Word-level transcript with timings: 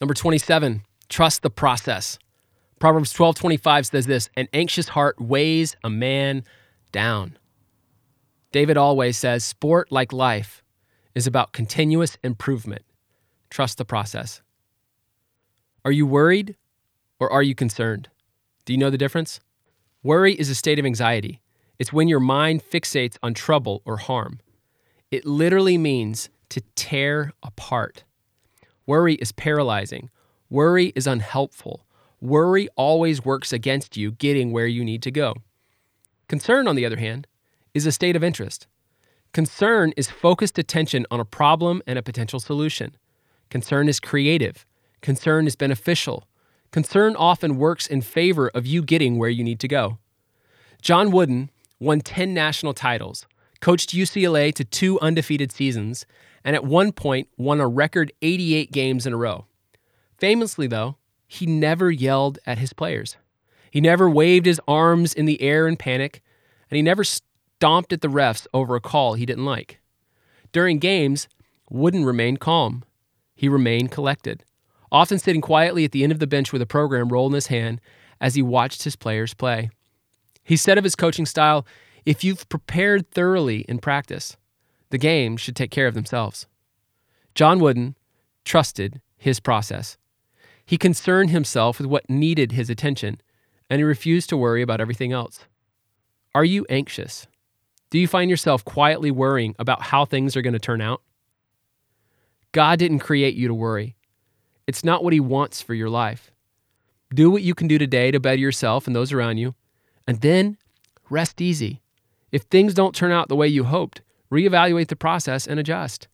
Number 0.00 0.14
27, 0.14 0.82
trust 1.08 1.42
the 1.42 1.50
process. 1.50 2.18
Proverbs 2.78 3.12
12:25 3.12 3.86
says 3.86 4.06
this, 4.06 4.28
an 4.36 4.48
anxious 4.52 4.88
heart 4.88 5.20
weighs 5.20 5.76
a 5.82 5.88
man 5.88 6.44
down. 6.92 7.38
David 8.52 8.76
always 8.76 9.16
says, 9.16 9.44
sport 9.44 9.90
like 9.90 10.12
life 10.12 10.62
is 11.14 11.26
about 11.26 11.52
continuous 11.52 12.18
improvement. 12.22 12.82
Trust 13.50 13.78
the 13.78 13.84
process. 13.84 14.42
Are 15.84 15.92
you 15.92 16.06
worried 16.06 16.56
or 17.18 17.32
are 17.32 17.42
you 17.42 17.54
concerned? 17.54 18.08
Do 18.64 18.72
you 18.72 18.78
know 18.78 18.90
the 18.90 18.98
difference? 18.98 19.40
Worry 20.02 20.34
is 20.34 20.50
a 20.50 20.54
state 20.54 20.78
of 20.78 20.84
anxiety. 20.84 21.40
It's 21.78 21.92
when 21.92 22.08
your 22.08 22.20
mind 22.20 22.62
fixates 22.62 23.16
on 23.22 23.34
trouble 23.34 23.82
or 23.84 23.96
harm. 23.96 24.40
It 25.10 25.24
literally 25.24 25.78
means 25.78 26.28
to 26.50 26.60
tear 26.74 27.32
apart. 27.42 28.04
Worry 28.86 29.14
is 29.14 29.32
paralyzing. 29.32 30.10
Worry 30.48 30.92
is 30.94 31.06
unhelpful. 31.06 31.84
Worry 32.20 32.68
always 32.76 33.24
works 33.24 33.52
against 33.52 33.96
you 33.96 34.12
getting 34.12 34.52
where 34.52 34.66
you 34.66 34.84
need 34.84 35.02
to 35.02 35.10
go. 35.10 35.34
Concern, 36.28 36.66
on 36.66 36.76
the 36.76 36.86
other 36.86 36.96
hand, 36.96 37.26
is 37.74 37.86
a 37.86 37.92
state 37.92 38.16
of 38.16 38.24
interest. 38.24 38.66
Concern 39.32 39.92
is 39.96 40.08
focused 40.08 40.58
attention 40.58 41.04
on 41.10 41.20
a 41.20 41.24
problem 41.24 41.82
and 41.86 41.98
a 41.98 42.02
potential 42.02 42.40
solution. 42.40 42.96
Concern 43.50 43.88
is 43.88 44.00
creative. 44.00 44.64
Concern 45.02 45.46
is 45.46 45.56
beneficial. 45.56 46.26
Concern 46.70 47.14
often 47.16 47.58
works 47.58 47.86
in 47.86 48.00
favor 48.00 48.48
of 48.54 48.66
you 48.66 48.82
getting 48.82 49.18
where 49.18 49.28
you 49.28 49.44
need 49.44 49.60
to 49.60 49.68
go. 49.68 49.98
John 50.80 51.10
Wooden 51.10 51.50
won 51.78 52.00
10 52.00 52.32
national 52.32 52.74
titles, 52.74 53.26
coached 53.60 53.90
UCLA 53.90 54.54
to 54.54 54.64
two 54.64 54.98
undefeated 55.00 55.52
seasons, 55.52 56.06
and 56.46 56.54
at 56.54 56.64
one 56.64 56.92
point 56.92 57.28
won 57.36 57.60
a 57.60 57.66
record 57.66 58.12
88 58.22 58.70
games 58.70 59.04
in 59.04 59.12
a 59.12 59.16
row. 59.16 59.46
Famously, 60.16 60.68
though, 60.68 60.96
he 61.26 61.44
never 61.44 61.90
yelled 61.90 62.38
at 62.46 62.58
his 62.58 62.72
players. 62.72 63.16
He 63.68 63.80
never 63.80 64.08
waved 64.08 64.46
his 64.46 64.60
arms 64.68 65.12
in 65.12 65.26
the 65.26 65.42
air 65.42 65.66
in 65.66 65.76
panic, 65.76 66.22
and 66.70 66.76
he 66.76 66.82
never 66.82 67.02
stomped 67.02 67.92
at 67.92 68.00
the 68.00 68.08
refs 68.08 68.46
over 68.54 68.76
a 68.76 68.80
call 68.80 69.14
he 69.14 69.26
didn't 69.26 69.44
like. 69.44 69.80
During 70.52 70.78
games, 70.78 71.28
Wooden 71.68 72.04
remained 72.04 72.38
calm. 72.38 72.84
He 73.34 73.48
remained 73.48 73.90
collected, 73.90 74.44
often 74.92 75.18
sitting 75.18 75.42
quietly 75.42 75.84
at 75.84 75.90
the 75.90 76.04
end 76.04 76.12
of 76.12 76.20
the 76.20 76.28
bench 76.28 76.52
with 76.52 76.62
a 76.62 76.66
program 76.66 77.08
roll 77.08 77.26
in 77.26 77.32
his 77.32 77.48
hand 77.48 77.80
as 78.20 78.36
he 78.36 78.40
watched 78.40 78.84
his 78.84 78.94
players 78.94 79.34
play. 79.34 79.68
He 80.44 80.56
said 80.56 80.78
of 80.78 80.84
his 80.84 80.94
coaching 80.94 81.26
style 81.26 81.66
if 82.06 82.22
you've 82.22 82.48
prepared 82.48 83.10
thoroughly 83.10 83.62
in 83.68 83.80
practice, 83.80 84.36
the 84.90 84.98
game 84.98 85.36
should 85.36 85.56
take 85.56 85.70
care 85.70 85.86
of 85.86 85.94
themselves. 85.94 86.46
John 87.34 87.58
Wooden 87.58 87.96
trusted 88.44 89.00
his 89.16 89.40
process. 89.40 89.96
He 90.64 90.78
concerned 90.78 91.30
himself 91.30 91.78
with 91.78 91.86
what 91.86 92.08
needed 92.10 92.52
his 92.52 92.70
attention, 92.70 93.20
and 93.68 93.78
he 93.78 93.84
refused 93.84 94.28
to 94.30 94.36
worry 94.36 94.62
about 94.62 94.80
everything 94.80 95.12
else. 95.12 95.40
Are 96.34 96.44
you 96.44 96.66
anxious? 96.68 97.26
Do 97.90 97.98
you 97.98 98.08
find 98.08 98.30
yourself 98.30 98.64
quietly 98.64 99.10
worrying 99.10 99.54
about 99.58 99.82
how 99.82 100.04
things 100.04 100.36
are 100.36 100.42
going 100.42 100.52
to 100.52 100.58
turn 100.58 100.80
out? 100.80 101.02
God 102.52 102.78
didn't 102.78 102.98
create 103.00 103.34
you 103.34 103.48
to 103.48 103.54
worry. 103.54 103.96
It's 104.66 104.84
not 104.84 105.04
what 105.04 105.12
He 105.12 105.20
wants 105.20 105.62
for 105.62 105.74
your 105.74 105.90
life. 105.90 106.32
Do 107.14 107.30
what 107.30 107.42
you 107.42 107.54
can 107.54 107.68
do 107.68 107.78
today 107.78 108.10
to 108.10 108.18
better 108.18 108.38
yourself 108.38 108.86
and 108.86 108.96
those 108.96 109.12
around 109.12 109.38
you, 109.38 109.54
and 110.06 110.20
then 110.20 110.58
rest 111.08 111.40
easy. 111.40 111.82
If 112.32 112.42
things 112.42 112.74
don't 112.74 112.94
turn 112.94 113.12
out 113.12 113.28
the 113.28 113.36
way 113.36 113.46
you 113.46 113.64
hoped, 113.64 114.00
reevaluate 114.30 114.88
the 114.88 114.96
process 114.96 115.46
and 115.46 115.60
adjust. 115.60 116.08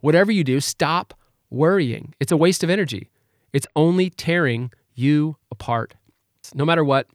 Whatever 0.00 0.32
you 0.32 0.44
do, 0.44 0.60
stop 0.60 1.14
worrying. 1.50 2.14
It's 2.20 2.32
a 2.32 2.36
waste 2.36 2.62
of 2.64 2.70
energy. 2.70 3.10
It's 3.52 3.66
only 3.76 4.10
tearing 4.10 4.72
you 4.94 5.36
apart. 5.50 5.94
No 6.54 6.64
matter 6.64 6.84
what, 6.84 7.06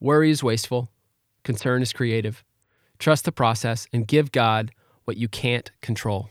worry 0.00 0.30
is 0.30 0.42
wasteful, 0.42 0.88
concern 1.44 1.82
is 1.82 1.92
creative. 1.92 2.44
Trust 2.98 3.24
the 3.24 3.32
process 3.32 3.86
and 3.92 4.06
give 4.06 4.32
God 4.32 4.72
what 5.04 5.16
you 5.16 5.28
can't 5.28 5.70
control. 5.80 6.30